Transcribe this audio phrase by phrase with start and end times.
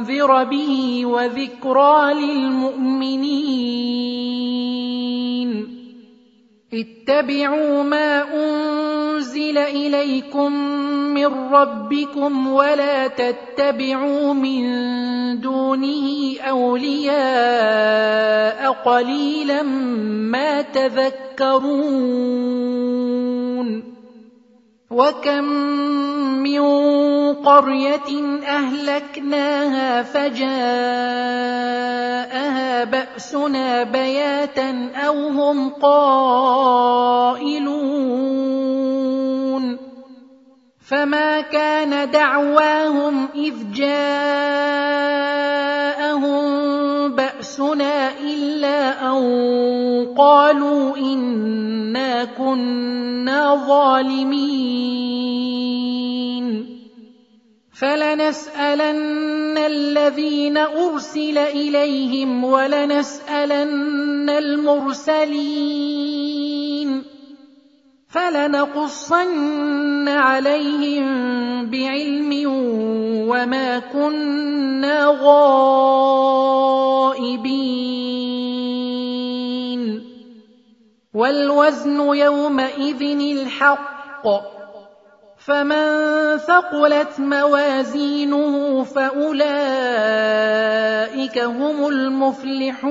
[0.00, 3.30] لتنذر به وذكرى للمؤمنين
[6.72, 10.52] اتبعوا ما انزل اليكم
[11.14, 14.64] من ربكم ولا تتبعوا من
[15.40, 17.12] دونه اولياء
[18.72, 19.62] قليلا
[20.32, 22.10] ما تذكرون
[24.90, 25.44] وكم
[26.42, 26.62] من
[27.34, 28.10] قريه
[28.46, 30.50] اهلكناها فجاءها
[32.84, 36.80] باسنا بياتا أو هم قائلون
[40.90, 44.50] فما كان دعواهم اذ جاءهم
[47.50, 54.50] باسنا الا ان قالوا انا كنا ظالمين
[57.80, 65.60] فلنسالن الذين ارسل اليهم ولنسالن المرسلين
[68.10, 71.06] فلنقصن عليهم
[71.70, 72.30] بعلم
[73.28, 75.70] وما كنا غائبين.
[81.14, 84.26] والوزن يومئذ الحق.
[85.38, 85.86] فمن
[86.36, 89.48] ثقلت موازينه فأولئك
[91.38, 92.90] هم المفلحون.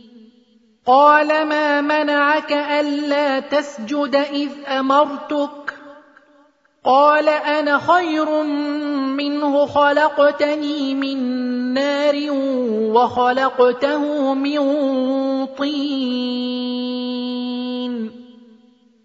[0.85, 5.73] قال ما منعك ألا تسجد إذ أمرتك؟
[6.85, 8.43] قال أنا خير
[9.17, 11.17] منه خلقتني من
[11.73, 12.15] نار
[12.93, 14.59] وخلقته من
[15.45, 16.71] طين.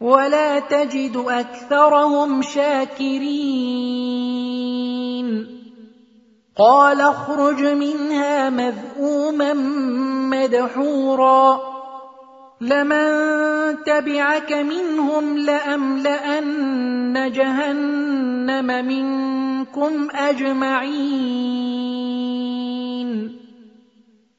[0.00, 3.58] ولا تجد أكثرهم شاكرين.
[6.56, 9.52] قال اخرج منها مذءوما
[10.30, 11.60] مدحورا.
[12.60, 13.08] لمن
[13.84, 21.58] تبعك منهم لأملأن جهنم منكم أجمعين.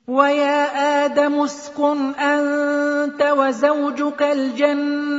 [0.08, 5.19] ويا آدم اسكن أنت وزوجك الجنة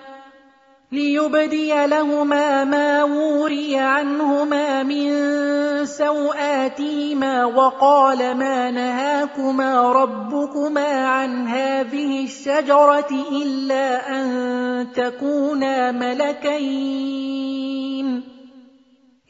[0.91, 5.11] ليبدي لهما ما وري عنهما من
[5.85, 17.31] سوآتهما وقال ما نهاكما ربكما عن هذه الشجرة إلا أن تكونا ملكين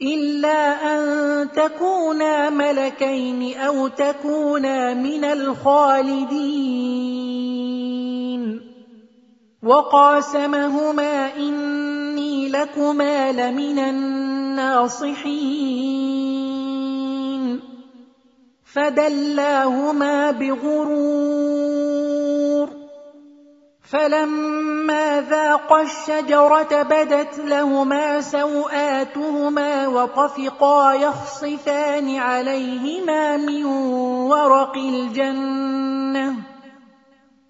[0.02, 6.72] إلا أن تكونا ملكين أو تكونا من الخالدين
[9.62, 15.22] وقاسمهما إني لكما لمن الناصحين.
[18.74, 21.72] فدلاهما بغرور.
[23.90, 36.51] فلما ذاقا الشجرة بدت لهما سوآتهما وطفقا يخصفان عليهما من ورق الجنة.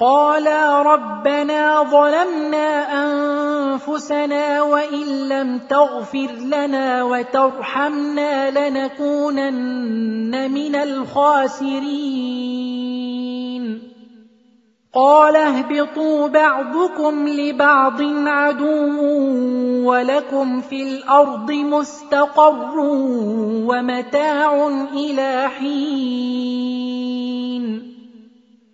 [0.00, 2.68] قالا ربنا ظلمنا
[3.04, 12.34] أنفسنا وإن لم تغفر لنا وترحمنا لنكونن من الخاسرين
[14.94, 19.02] قال اهبطوا بعضكم لبعض عدو
[19.90, 22.78] ولكم في الأرض مستقر
[23.68, 26.54] ومتاع إلى حين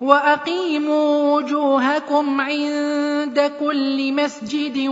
[0.00, 4.88] وأقيموا وجوهكم عند كل مسجد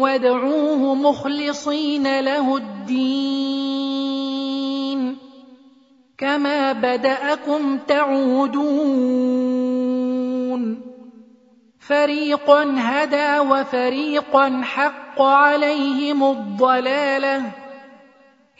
[0.00, 3.92] وادعوه مخلصين له الدين.
[6.18, 9.22] كما بدأكم تعودون.
[11.78, 17.61] فريقا هدى وفريقا حق عليهم الضلالة.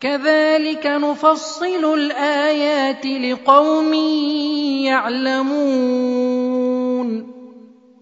[0.00, 3.94] كَذَٰلِكَ نُفَصِّلُ الْآيَاتِ لِقَوْمٍ
[4.86, 5.78] يَعْلَمُونَ.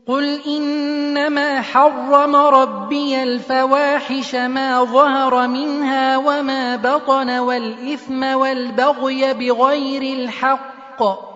[0.06, 11.36] قُلْ إِنَّمَا حَرَّمَ رَبِّيَ الْفَوَاحِشَ مَا ظَهَرَ مِنْهَا وَمَا بَطَنَ وَالْإِثْمَ وَالْبَغْيَ بِغَيْرِ الْحَقِّ.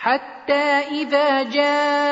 [0.00, 2.04] حَتَّىٰ إِذَا جَاءَتْهُمْ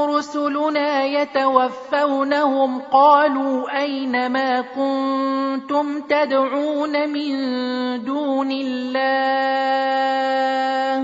[0.00, 7.32] رُسُلُنَا يَتَوَفَّوْنَهُمْ قَالُوا أَيْنَ مَا كُنتُمْ تَدْعُونَ مِن
[8.04, 9.06] دُونِ اللَّهِ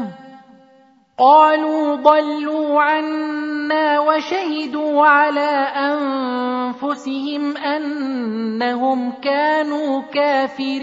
[0.06, 0.08] ۖ؟
[1.18, 10.82] قَالُوا ضَلُّوا عَنَّا وَشَهِدُوا عَلَىٰ أَنفُسِهِمْ أَنَّهُمْ كَانُوا كَافِرِينَ.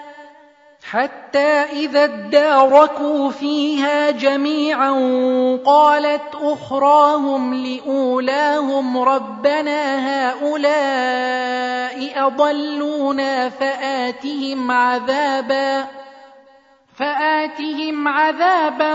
[0.83, 4.91] حتى إذا اداركوا فيها جميعا
[5.65, 9.81] قالت أخراهم لأولاهم ربنا
[10.29, 11.51] هؤلاء
[12.27, 16.00] أضلونا فآتهم عذابا
[16.93, 18.93] فآتهم عذابا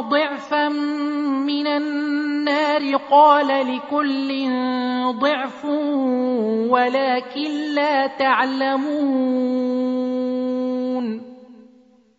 [0.00, 2.96] ضعفا من النار.
[3.10, 4.48] قال لكل
[5.20, 5.64] ضعف
[6.70, 9.70] ولكن لا تعلمون.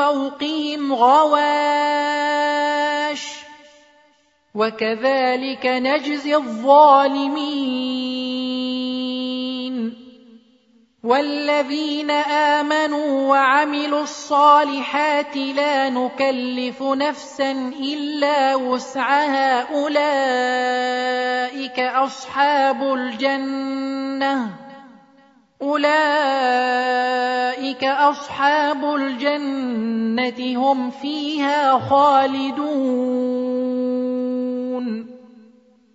[0.00, 2.00] فوقهم غواش
[4.54, 7.80] وكذلك نجزي الظالمين
[11.04, 21.00] والذين آمنوا وعملوا الصالحات لا نكلف نفسا إلا وسعها أولئك
[21.78, 24.59] أصحاب الجنة
[25.62, 25.84] أولئك
[27.84, 33.20] أصحاب الجنة هم فيها خالدون.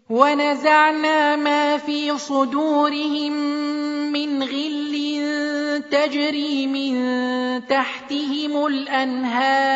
[0.10, 3.34] ونزعنا ما في صدورهم
[4.12, 5.16] من غل
[5.92, 6.96] تجري من
[7.68, 9.76] تحتهم الأنهار.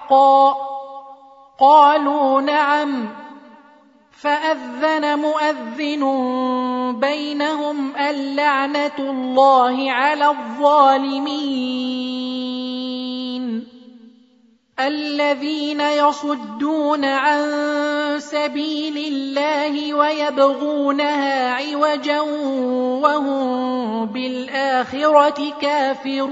[0.11, 0.55] حقا
[1.59, 3.09] قالوا نعم.
[4.11, 6.03] فأذن مؤذن
[6.99, 11.71] بينهم اللعنة الله على الظالمين.
[14.79, 17.49] الذين يصدون عن
[18.19, 22.21] سبيل الله ويبغونها عوجا
[23.01, 26.31] وهم بالآخرة كافرون.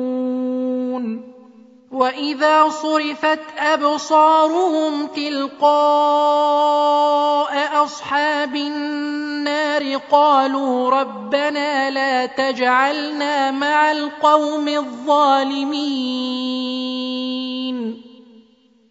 [1.91, 5.71] واذا صرفت ابصارهم تلقاء
[7.83, 15.81] اصحاب النار قالوا ربنا لا تجعلنا مع القوم الظالمين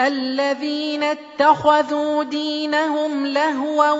[0.00, 3.90] الذين اتخذوا دينهم لهوا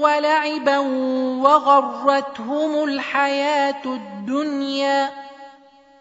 [0.00, 0.78] ولعبا
[1.42, 5.10] وغرتهم الحياة الدنيا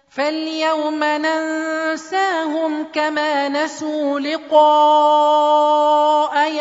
[0.10, 4.76] فاليوم ننساهم كما نسوا لقاء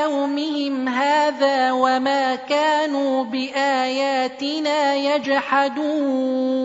[0.03, 6.64] يومهم هذا وما كانوا بآياتنا يجحدون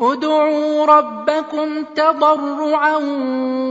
[0.00, 2.96] ادعوا ربكم تضرعا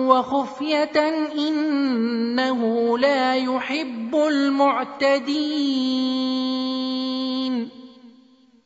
[0.08, 5.68] وخفية إنه لا يحب المعتدين.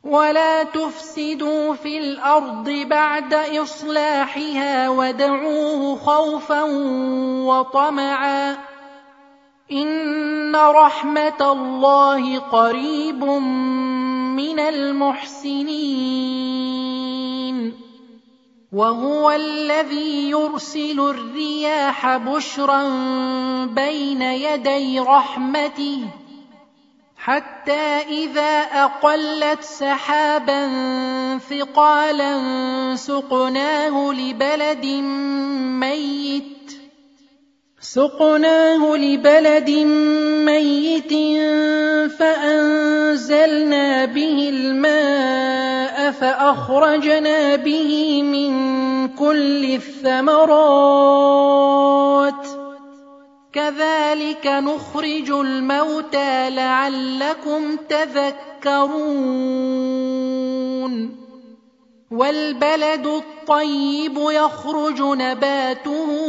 [0.04, 6.62] ولا تفسدوا في الأرض بعد إصلاحها ودعوه خوفا
[7.46, 8.71] وطمعا.
[9.72, 16.32] ان رحمه الله قريب من المحسنين
[18.72, 22.82] وهو الذي يرسل الرياح بشرا
[23.64, 26.08] بين يدي رحمته
[27.16, 30.68] حتى اذا اقلت سحابا
[31.38, 32.32] ثقالا
[32.96, 34.86] سقناه لبلد
[35.80, 36.81] ميت
[37.82, 39.70] سقناه لبلد
[40.46, 41.12] ميت
[42.18, 48.52] فأنزلنا به الماء فأخرجنا به من
[49.08, 50.62] كل الثمرات.
[53.52, 59.42] كذلك نخرج الموتى لعلكم تذكرون.
[62.12, 66.21] والبلد الطيب يخرج نباته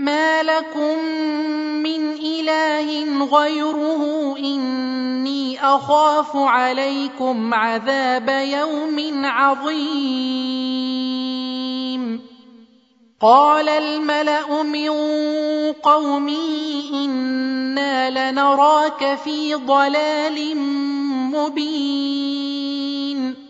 [0.00, 0.98] ما لكم
[1.82, 9.80] من اله غيره اني اخاف عليكم عذاب يوم عظيم.
[13.20, 14.90] قال الملا من
[15.72, 20.56] قومه أنا لنراك في ضلال
[21.36, 23.49] مبين.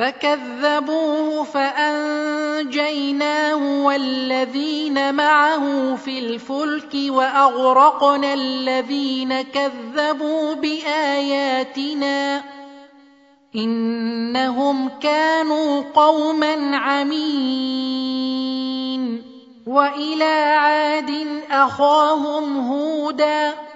[0.00, 3.04] فكذبوه فأنجيناه
[3.84, 12.42] والذين معه في الفلك وأغرقنا الذين كذبوا بآياتنا
[13.56, 18.20] إنهم كانوا قوما عمين
[19.66, 23.69] وإلى عاد أخاهم هودا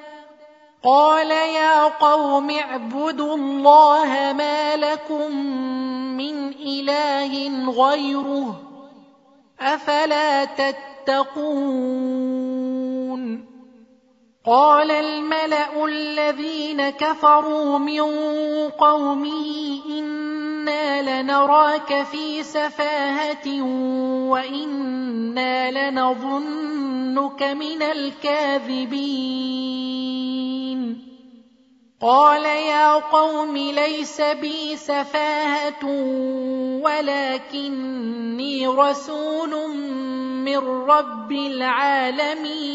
[0.85, 5.37] قال يا قوم اعبدوا الله ما لكم
[6.17, 8.61] من إله غيره
[9.61, 11.95] أفلا تتقون
[14.47, 18.03] قال الملأ الذين كفروا من
[18.71, 19.85] قومه
[20.69, 23.63] أنا لنراك في سفاهه
[24.31, 29.05] وأنا لنظنك من الكاذبين
[32.01, 35.85] قال يا قوم ليس بي سفاهه
[36.83, 39.71] ولكني رسول
[40.45, 42.75] من رب العالمين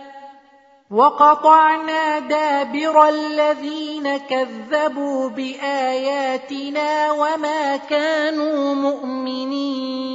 [0.90, 10.08] وقطعنا دابر الذين كذبوا بآياتنا وما كانوا مؤمنين.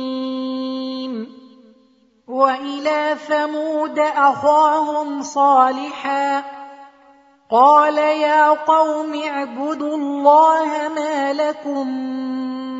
[2.28, 6.44] وإلى ثمود أخاهم صالحا.
[7.52, 11.88] قال يا قوم اعبدوا الله ما لكم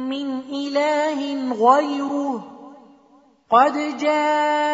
[0.10, 2.44] من إله غيره.
[3.52, 4.74] قد جاءتكم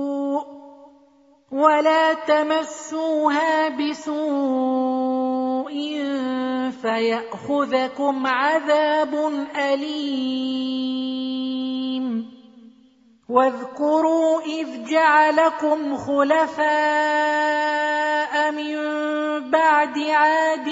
[1.51, 5.71] ولا تمسوها بسوء
[6.81, 9.15] فيأخذكم عذاب
[9.55, 10.81] أليم.
[13.29, 16.61] واذكروا إذ جعلكم خلفاء
[18.51, 18.77] من
[19.51, 20.69] بعد عاد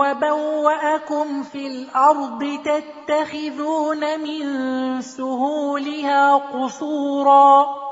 [0.00, 4.46] وبوأكم في الأرض تتخذون من
[5.00, 7.91] سهولها قصورا.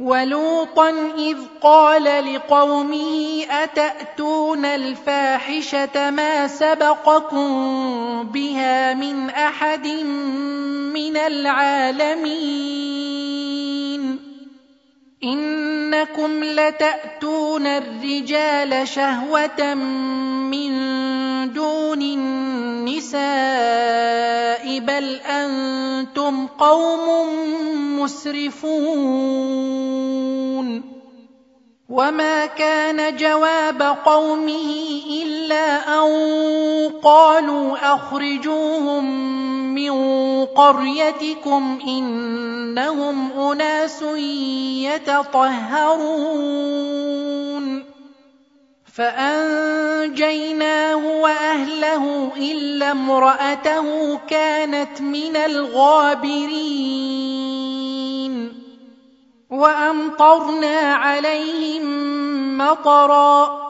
[0.00, 7.48] ولوطا إذ قال لقومه أتأتون الفاحشة ما سبقكم
[8.22, 9.86] بها من أحد
[10.96, 12.60] من العالمين
[15.24, 20.72] إنكم لتأتون الرجال شهوة من
[21.52, 23.20] دون النساء
[24.78, 27.28] بل أنتم قوم
[28.00, 28.70] مسرفون
[31.88, 36.10] وما كان جواب قومه إلا أن
[37.02, 39.39] قالوا أخرجوهم
[39.88, 44.02] من قريتكم إنهم أناس
[44.92, 46.50] يتطهرون
[48.94, 50.42] فأنجيناه
[51.22, 56.90] وأهله إلا امرأته كانت من الغابرين
[59.50, 61.88] وأمطرنا عليهم
[62.58, 63.69] مطرًا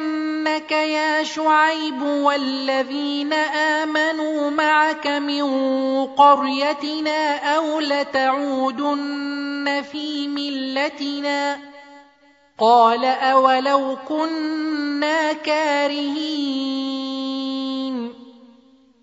[0.41, 5.43] لنخرجنك يا شعيب والذين آمنوا معك من
[6.05, 11.59] قريتنا أو لتعودن في ملتنا
[12.59, 17.20] قال أولو كنا كارهين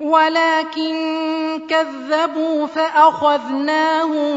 [0.00, 0.94] ولكن
[1.68, 4.28] كذبوا فأخذناهم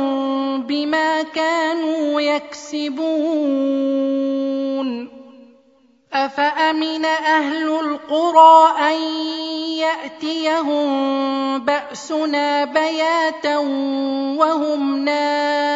[0.64, 3.91] بما كانوا يكسبون.
[6.14, 9.01] أفأمن أهل القرى أن
[9.78, 13.57] يأتيهم بأسنا بياتا
[14.38, 15.72] وهم نائمون؟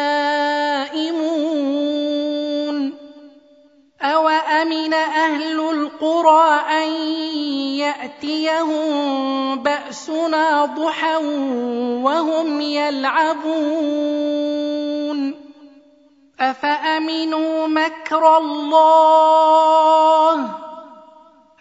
[4.02, 6.88] أوأمن أهل القرى أن
[7.80, 8.82] يأتيهم
[9.62, 11.16] بأسنا ضحى
[12.04, 14.26] وهم يلعبون
[16.40, 20.48] أفأمنوا مكر الله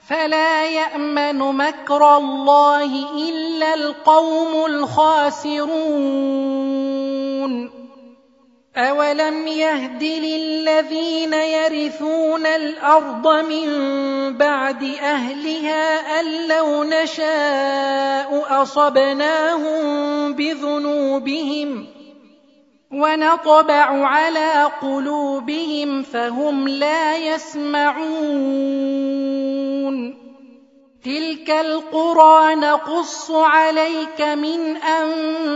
[0.07, 5.65] فلا يأمن مكر الله إلا القوم الخاسرون
[8.77, 13.67] أولم يهد للذين يرثون الأرض من
[14.37, 21.95] بعد أهلها أن لو نشاء أصبناهم بذنوبهم ۖ
[22.95, 28.05] ونطبع على قلوبهم فهم لا يسمعون
[31.05, 35.55] تلك القرى نقص عليك من انبائها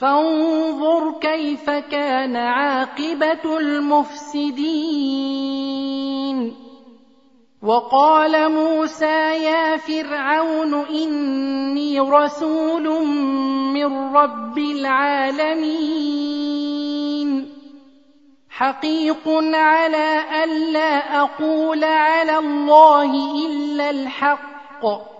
[0.00, 5.10] فانظر كيف كان عاقبة المفسدين.
[7.62, 13.06] وقال موسى يا فرعون إني رسول
[13.74, 15.90] من رب العالمين.
[18.50, 23.12] حقيق على الا أقول على الله
[23.46, 25.19] إلا الحق.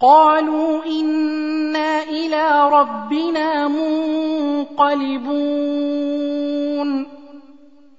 [0.00, 5.24] قالوا إنا إلى ربنا منقلبون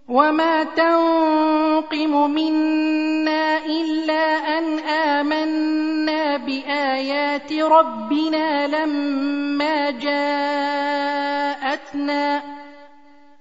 [0.10, 4.24] وما تنقم منا إلا
[4.58, 10.96] أن آمنا بآيات ربنا لما جاءتنا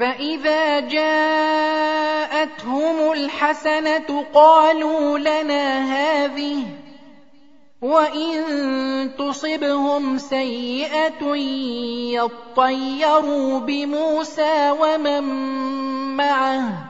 [0.00, 1.92] فإذا جاءتهم
[3.12, 6.62] الحسنة قالوا لنا هذه
[7.82, 11.36] وإن تصبهم سيئة
[12.16, 15.22] يطيروا بموسى ومن
[16.16, 16.89] معه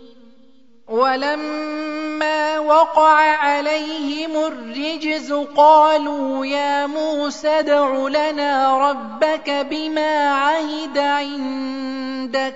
[0.91, 12.55] ولما وقع عليهم الرجز قالوا يا موسى ادع لنا ربك بما عهد عندك.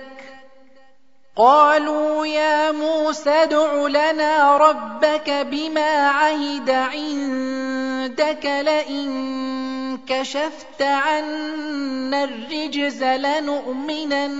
[1.36, 8.44] قالوا يا موسى ادع لنا ربك بما عهد عندك.
[8.44, 14.38] لئن كشفت عنا الرجز لنؤمنن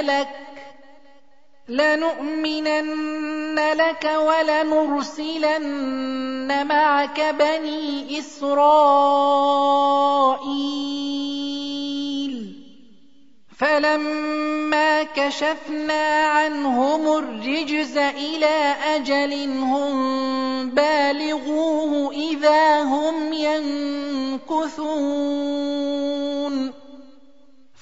[0.00, 0.28] لك.
[1.68, 5.66] لنؤمنن لك ولنرسلن
[6.66, 9.46] معك بني إسرائيل.
[13.58, 24.76] فلما كشفنا عنهم الرجز إلى أجل هم بالغوه إذا هم ينكثون.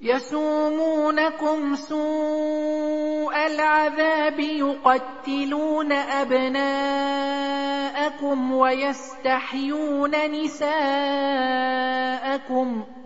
[0.00, 6.92] يسومونكم سوء العذاب يقتلون أبناءكم
[8.52, 10.76] ويستحيون نساءكم
[13.02, 13.05] ۖ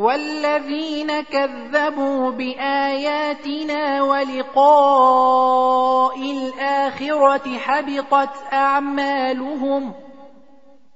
[0.00, 5.40] والذين كذبوا بآياتنا ولقاء
[6.32, 9.92] الآخرة حبطت أعمالهم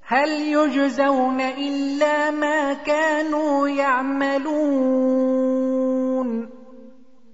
[0.06, 4.54] هل يجزون إلا ما كانوا يعملون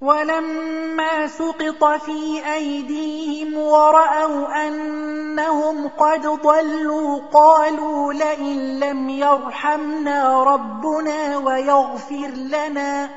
[0.00, 13.10] ولما سقط في أيديهم ورأوا أنهم قد ضلوا قالوا لئن لم يرحمنا ربنا ويغفر لنا.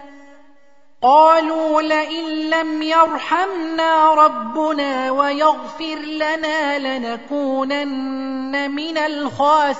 [1.01, 9.79] قالوا لئن لم يرحمنا ربنا ويغفر لنا لنكونن من الخاسرين.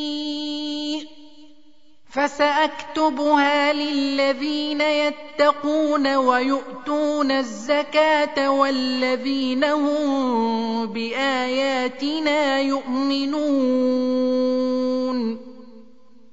[2.11, 13.91] فسأكتبها للذين يتقون ويؤتون الزكاة والذين هم بآياتنا يؤمنون.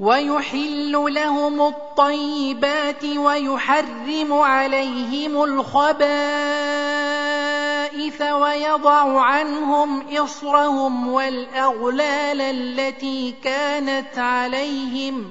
[0.00, 5.92] ويحل لهم الطيبات ويحرم عليهم الخبائث
[8.22, 15.30] ويضع عنهم إصرهم والأغلال التي كانت عليهم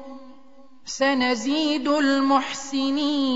[0.85, 3.31] سنزيد المحسنين.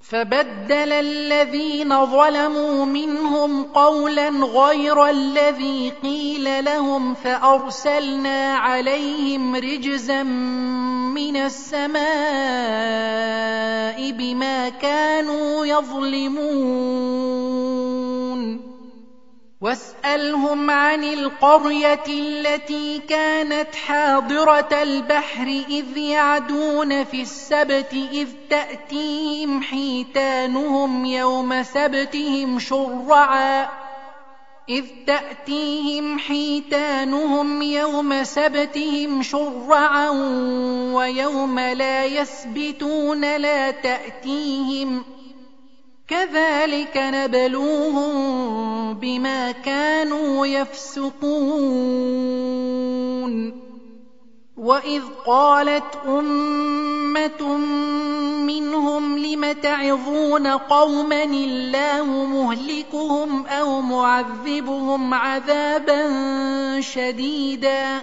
[0.00, 12.04] فبدل الذين ظلموا منهم قولا غير الذي قيل لهم فأرسلنا عليهم رجزا من السماء
[14.10, 17.14] بما كانوا يظلمون.
[19.64, 31.62] واسألهم عن القرية التي كانت حاضرة البحر إذ يعدون في السبت إذ تأتيهم حيتانهم يوم
[31.62, 33.68] سبتهم شرعا.
[34.68, 40.10] إذ تأتيهم حيتانهم يوم سبتهم شرعا
[40.92, 45.13] ويوم لا يسبتون لا تأتيهم ۖ
[46.08, 48.14] كذلك نبلوهم
[48.94, 52.04] بما كانوا يفسقون.
[54.56, 57.56] وإذ قالت أمة
[58.46, 66.00] منهم لم تعظون قوما الله مهلكهم أو معذبهم عذابا
[66.80, 68.02] شديدا؟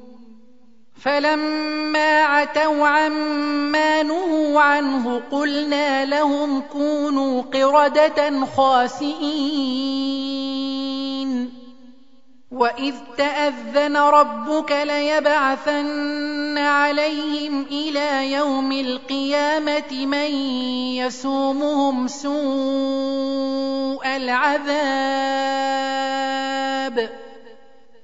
[1.03, 10.21] فلما عتوا عما نهوا عنه قلنا لهم كونوا قردة خاسئين.
[12.51, 20.31] وإذ تأذن ربك ليبعثن عليهم إلى يوم القيامة من
[21.01, 22.37] يسومهم سوء
[24.05, 24.91] العذاب.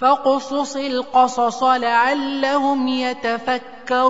[0.00, 4.00] فاقصص القصص لعلهم يتفكرون.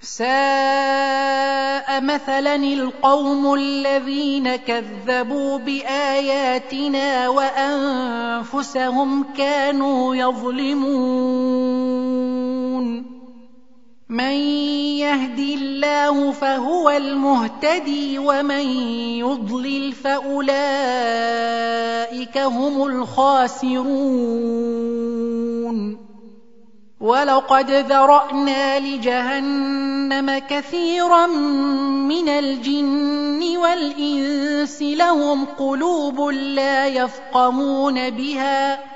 [0.00, 0.26] ساء
[2.00, 11.56] مثلا القوم الذين كذبوا بآياتنا وأنفسهم كانوا يظلمون.
[14.08, 14.32] من
[15.02, 18.66] يهد الله فهو المهتدي ومن
[19.18, 20.48] يضلل فأولئك
[22.38, 23.96] هم الخاسرون.
[27.00, 31.26] ولقد ذرأنا لجهنم كثيرا
[32.06, 38.95] من الجن والإنس لهم قلوب لا يفقهون بها.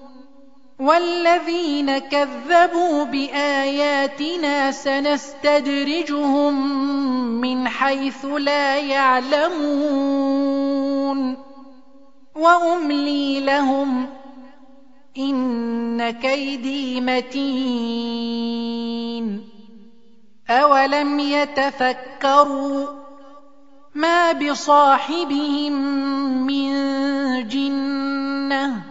[0.81, 6.53] والذين كذبوا بآياتنا سنستدرجهم
[7.41, 10.01] من حيث لا يعلمون.
[12.35, 14.07] وأملي لهم
[15.17, 18.41] إن كيدي متين.
[20.49, 22.87] أولم يتفكروا
[23.95, 25.73] ما بصاحبهم
[26.47, 26.71] من
[27.47, 28.90] جنة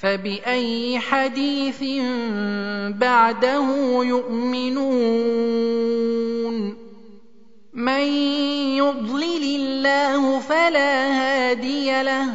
[0.00, 1.82] فبأي حديث
[2.98, 3.66] بعده
[4.04, 5.38] يؤمنون؟
[7.72, 8.02] من
[8.76, 12.34] يضلل الله فلا هادي له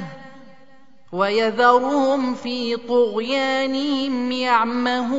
[1.13, 5.13] ويذرهم في طغيانهم يعمهون.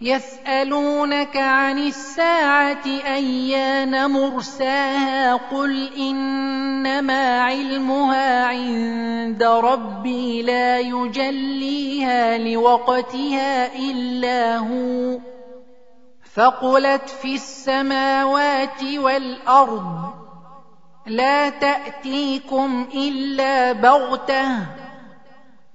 [0.00, 15.18] يسألونك عن الساعة أيان مرساها قل إنما علمها عند ربي لا يجليها لوقتها إلا هو
[16.34, 20.14] ثقلت في السماوات والأرض
[21.06, 24.46] لا تأتيكم إلا بغتة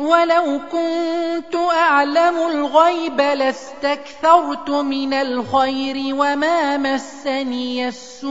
[0.00, 8.30] ولو كنت أعلم الغيب لاستكثرت من الخير وما مسني السوء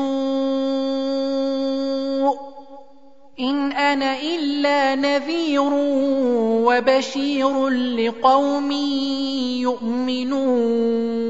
[3.40, 5.70] إن أنا إلا نذير
[6.66, 8.72] وبشير لقوم
[9.62, 11.30] يؤمنون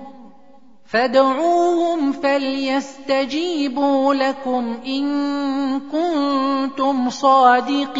[0.91, 7.91] فادعوهم فليستجيبوا لكم إن كنتم صادقين.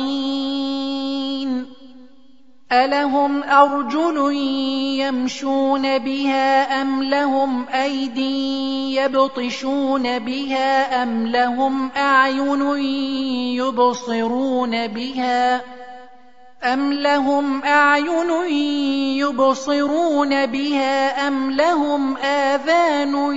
[2.72, 4.34] ألهم أرجل
[5.00, 12.62] يمشون بها أم لهم أيدي يبطشون بها أم لهم أعين
[13.58, 15.62] يبصرون بها ۖ
[16.64, 18.30] أَمْ لَهُمْ أَعْيُنٌ
[19.18, 23.36] يُبْصِرُونَ بِهَا أَمْ لَهُمْ آذَانٌ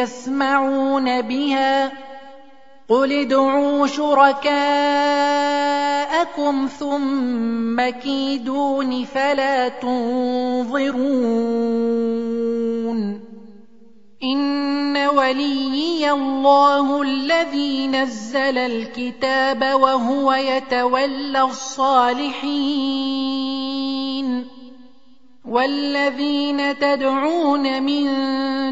[0.00, 1.92] يَسْمَعُونَ بِهَا
[2.88, 4.56] قُلِ ادْعُوا شُرَكَاءَكُمْ
[6.80, 10.96] ثُمَّ كِيدُونِ فَلَا تُنظِرُونَ
[14.26, 22.56] إِنَّ وَلِيِّيَ اللَّهُ الَّذِي نَزَّلَ الْكِتَابَ وَهُوَ يَتَوَلَّى الصَّالِحِينَ
[25.46, 28.06] وَالَّذِينَ تَدْعُونَ مِن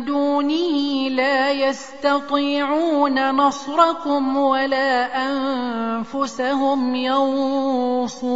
[0.05, 8.35] دُونِهِ لَا يَسْتَطِيعُونَ نَصْرَكُمْ وَلَا أَنفُسَهُمْ يَنصُرُونَ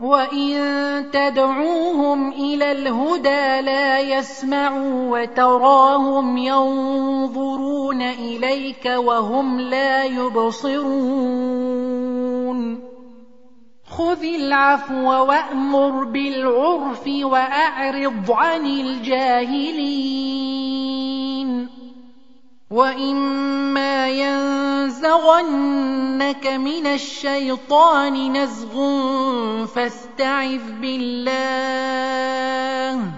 [0.00, 11.16] وَإِن تَدْعُوهُمْ إِلَى الْهُدَىٰ لَا يَسْمَعُوا وَتَرَاهُمْ يَنظُرُونَ إِلَيْكَ وَهُمْ لَا يُبْصِرُونَ
[13.88, 20.26] خُذِ الْعَفْوَ وَأْمُرْ بِالْعُرْفِ وَأَعْرِضْ عَنِ الْجَاهِلِينَ
[22.70, 24.96] وَإِمَّا يَنزَغَنَّكَ
[26.46, 28.74] مِنَ الشَّيْطَانِ نَزْغٌ
[29.66, 32.24] فَاسْتَعِذْ بِاللَّهِ
[33.06, 33.08] ۖ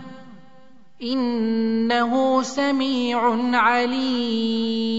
[1.03, 3.21] إِنَّهُ سَمِيعٌ
[3.57, 4.99] عَلِيمٌ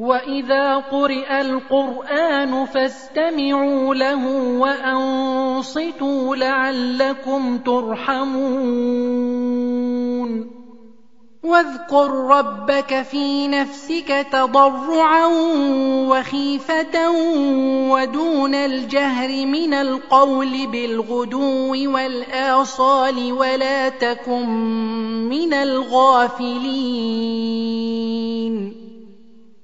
[0.00, 4.26] وإذا قرئ القرآن فاستمعوا له
[4.58, 8.80] وأنصتوا لعلكم ترحمون
[11.42, 15.26] واذكر ربك في نفسك تضرعا
[16.08, 17.10] وخيفة
[17.90, 24.48] ودون الجهر من القول بالغدو والآصال ولا تكن
[25.28, 26.80] من الغافلين